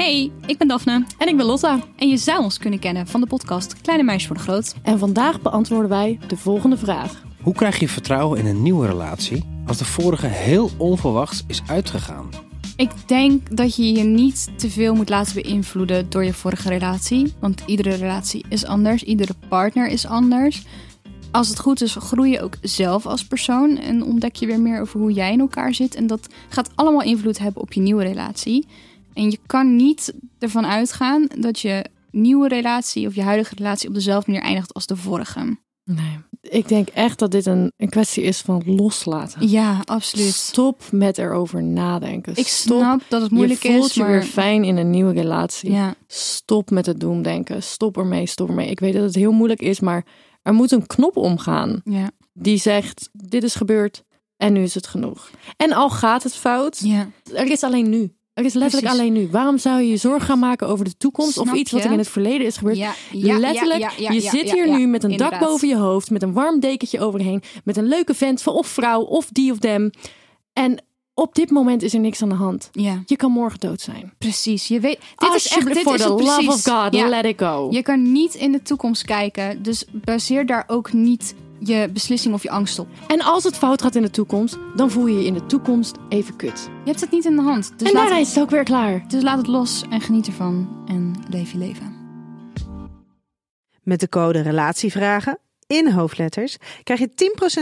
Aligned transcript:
Hey, 0.00 0.30
ik 0.46 0.58
ben 0.58 0.68
Daphne. 0.68 1.04
En 1.18 1.28
ik 1.28 1.36
ben 1.36 1.46
Lotta. 1.46 1.80
En 1.96 2.08
je 2.08 2.16
zou 2.16 2.42
ons 2.42 2.58
kunnen 2.58 2.78
kennen 2.78 3.06
van 3.06 3.20
de 3.20 3.26
podcast 3.26 3.80
Kleine 3.80 4.04
Meisjes 4.04 4.26
voor 4.26 4.36
de 4.36 4.42
Groot. 4.42 4.74
En 4.82 4.98
vandaag 4.98 5.40
beantwoorden 5.40 5.88
wij 5.88 6.18
de 6.26 6.36
volgende 6.36 6.76
vraag. 6.76 7.22
Hoe 7.42 7.54
krijg 7.54 7.78
je 7.80 7.88
vertrouwen 7.88 8.38
in 8.38 8.46
een 8.46 8.62
nieuwe 8.62 8.86
relatie 8.86 9.44
als 9.66 9.78
de 9.78 9.84
vorige 9.84 10.26
heel 10.26 10.70
onverwachts 10.76 11.44
is 11.46 11.62
uitgegaan? 11.66 12.28
Ik 12.76 12.90
denk 13.06 13.56
dat 13.56 13.76
je 13.76 13.92
je 13.92 14.02
niet 14.02 14.50
te 14.56 14.70
veel 14.70 14.94
moet 14.94 15.08
laten 15.08 15.42
beïnvloeden 15.42 16.10
door 16.10 16.24
je 16.24 16.32
vorige 16.32 16.68
relatie. 16.68 17.34
Want 17.40 17.62
iedere 17.66 17.94
relatie 17.94 18.44
is 18.48 18.64
anders, 18.64 19.02
iedere 19.02 19.34
partner 19.48 19.88
is 19.88 20.06
anders. 20.06 20.62
Als 21.30 21.48
het 21.48 21.58
goed 21.58 21.82
is, 21.82 21.94
groei 21.94 22.30
je 22.30 22.42
ook 22.42 22.56
zelf 22.62 23.06
als 23.06 23.24
persoon 23.24 23.76
en 23.76 24.04
ontdek 24.04 24.36
je 24.36 24.46
weer 24.46 24.60
meer 24.60 24.80
over 24.80 25.00
hoe 25.00 25.12
jij 25.12 25.32
in 25.32 25.40
elkaar 25.40 25.74
zit. 25.74 25.94
En 25.94 26.06
dat 26.06 26.28
gaat 26.48 26.70
allemaal 26.74 27.02
invloed 27.02 27.38
hebben 27.38 27.62
op 27.62 27.72
je 27.72 27.80
nieuwe 27.80 28.02
relatie. 28.02 28.66
En 29.14 29.30
je 29.30 29.38
kan 29.46 29.76
niet 29.76 30.14
ervan 30.38 30.66
uitgaan 30.66 31.26
dat 31.38 31.60
je 31.60 31.84
nieuwe 32.10 32.48
relatie 32.48 33.06
of 33.06 33.14
je 33.14 33.22
huidige 33.22 33.54
relatie 33.54 33.88
op 33.88 33.94
dezelfde 33.94 34.30
manier 34.30 34.46
eindigt 34.46 34.74
als 34.74 34.86
de 34.86 34.96
vorige. 34.96 35.58
Nee, 35.84 36.18
ik 36.40 36.68
denk 36.68 36.88
echt 36.88 37.18
dat 37.18 37.30
dit 37.30 37.46
een, 37.46 37.72
een 37.76 37.88
kwestie 37.88 38.22
is 38.22 38.40
van 38.40 38.62
loslaten. 38.66 39.48
Ja, 39.48 39.80
absoluut. 39.84 40.34
Stop 40.34 40.82
met 40.92 41.18
erover 41.18 41.62
nadenken. 41.62 42.36
Ik 42.36 42.46
Stop. 42.46 42.78
snap 42.80 43.02
dat 43.08 43.22
het 43.22 43.30
moeilijk 43.30 43.62
je 43.62 43.72
voelt 43.72 43.88
is, 43.88 43.94
je 43.94 44.00
maar 44.00 44.10
weer 44.10 44.22
fijn 44.22 44.64
in 44.64 44.76
een 44.76 44.90
nieuwe 44.90 45.12
relatie. 45.12 45.70
ja, 45.70 45.94
Stop 46.06 46.70
met 46.70 46.86
het 46.86 47.00
doemdenken. 47.00 47.62
Stop 47.62 47.96
ermee, 47.96 48.26
stop 48.26 48.48
ermee. 48.48 48.70
Ik 48.70 48.80
weet 48.80 48.92
dat 48.92 49.02
het 49.02 49.14
heel 49.14 49.32
moeilijk 49.32 49.60
is, 49.60 49.80
maar 49.80 50.04
er 50.42 50.52
moet 50.52 50.72
een 50.72 50.86
knop 50.86 51.16
omgaan 51.16 51.80
ja, 51.84 52.10
die 52.32 52.56
zegt: 52.58 53.08
dit 53.12 53.42
is 53.42 53.54
gebeurd 53.54 54.04
en 54.36 54.52
nu 54.52 54.62
is 54.62 54.74
het 54.74 54.86
genoeg. 54.86 55.30
En 55.56 55.72
al 55.72 55.90
gaat 55.90 56.22
het 56.22 56.34
fout, 56.34 56.78
ja. 56.78 57.10
er 57.34 57.50
is 57.50 57.62
alleen 57.62 57.88
nu. 57.88 58.14
Er 58.40 58.46
is 58.46 58.54
letterlijk 58.54 58.92
Precies. 58.92 59.10
alleen 59.12 59.22
nu. 59.24 59.28
Waarom 59.30 59.58
zou 59.58 59.80
je 59.80 59.88
je 59.88 59.96
zorgen 59.96 60.26
gaan 60.26 60.38
maken 60.38 60.68
over 60.68 60.84
de 60.84 60.96
toekomst 60.96 61.38
of 61.38 61.52
iets 61.52 61.70
wat 61.72 61.84
er 61.84 61.92
in 61.92 61.98
het 61.98 62.08
verleden 62.08 62.46
is 62.46 62.56
gebeurd? 62.56 62.76
Ja, 62.76 62.92
ja, 63.12 63.38
Letterlijk, 63.38 63.90
ja, 63.98 64.10
je 64.12 64.20
zit 64.20 64.52
hier 64.52 64.68
nu 64.70 64.86
met 64.86 65.04
een 65.04 65.10
inderdaad. 65.10 65.40
dak 65.40 65.48
boven 65.48 65.68
je 65.68 65.76
hoofd, 65.76 66.10
met 66.10 66.22
een 66.22 66.32
warm 66.32 66.60
dekentje 66.60 67.00
overheen, 67.00 67.42
met 67.64 67.76
een 67.76 67.88
leuke 67.88 68.14
vent 68.14 68.46
of 68.46 68.66
vrouw 68.66 69.00
of 69.00 69.28
die 69.32 69.52
of 69.52 69.58
dem. 69.58 69.90
En 70.52 70.82
op 71.14 71.34
dit 71.34 71.50
moment 71.50 71.82
is 71.82 71.94
er 71.94 72.00
niks 72.00 72.22
aan 72.22 72.28
de 72.28 72.34
hand. 72.34 72.68
Ja, 72.72 73.02
Je 73.06 73.16
kan 73.16 73.30
morgen 73.32 73.60
dood 73.60 73.80
zijn. 73.80 74.12
precies. 74.18 74.68
Je 74.68 74.80
weet, 74.80 74.98
dit 75.16 75.34
is 75.34 75.46
echt, 75.48 75.72
the 75.72 75.90
het 75.90 75.98
love 75.98 76.14
precies. 76.14 76.48
of 76.48 76.62
God, 76.82 76.94
Ja. 76.94 77.08
let 77.08 77.24
it 77.24 77.38
go. 77.38 77.68
Je 77.70 77.82
kan 77.82 78.12
niet 78.12 78.34
in 78.34 78.52
de 78.52 78.62
toekomst 78.62 79.04
kijken, 79.04 79.62
dus 79.62 79.84
baseer 79.92 80.46
daar 80.46 80.64
ook 80.66 80.92
niet 80.92 81.34
je 81.60 81.88
beslissing 81.92 82.34
of 82.34 82.42
je 82.42 82.50
angst 82.50 82.78
op. 82.78 82.88
En 83.06 83.20
als 83.20 83.44
het 83.44 83.56
fout 83.56 83.82
gaat 83.82 83.94
in 83.94 84.02
de 84.02 84.10
toekomst, 84.10 84.58
dan 84.76 84.90
voel 84.90 85.06
je 85.06 85.18
je 85.18 85.24
in 85.24 85.34
de 85.34 85.46
toekomst 85.46 85.96
even 86.08 86.36
kut. 86.36 86.68
Je 86.84 86.90
hebt 86.90 87.00
het 87.00 87.10
niet 87.10 87.24
in 87.24 87.36
de 87.36 87.42
hand, 87.42 87.72
dus, 87.76 87.88
en 87.88 87.94
daarna 87.94 88.18
is 88.18 88.28
het 88.28 88.44
ook 88.44 88.50
weer 88.50 88.64
klaar. 88.64 89.08
dus 89.08 89.22
laat 89.22 89.38
het 89.38 89.46
los 89.46 89.84
en 89.90 90.00
geniet 90.00 90.26
ervan 90.26 90.84
en 90.86 91.14
leef 91.28 91.52
je 91.52 91.58
leven. 91.58 91.98
Met 93.82 94.00
de 94.00 94.08
code 94.08 94.40
RELATIEVRAGEN 94.40 95.38
in 95.70 95.90
hoofdletters 95.90 96.56
krijg 96.82 97.00
je 97.00 97.10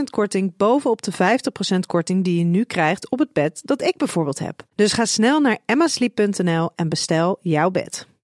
10% 0.01 0.03
korting 0.11 0.57
bovenop 0.57 1.03
de 1.03 1.13
50% 1.13 1.79
korting 1.87 2.25
die 2.25 2.39
je 2.39 2.45
nu 2.45 2.65
krijgt 2.65 3.11
op 3.11 3.19
het 3.19 3.33
bed 3.33 3.61
dat 3.65 3.83
ik 3.83 3.97
bijvoorbeeld 3.97 4.39
heb. 4.39 4.63
Dus 4.75 4.93
ga 4.93 5.05
snel 5.05 5.41
naar 5.41 5.59
emmasleep.nl 5.67 6.71
en 6.75 6.89
bestel 6.89 7.39
jouw 7.41 7.71
bed. 7.71 8.09